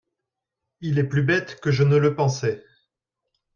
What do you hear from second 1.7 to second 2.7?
ne le pensais.